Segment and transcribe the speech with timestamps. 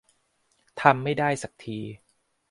[0.81, 1.79] ทำไม่ได้สักที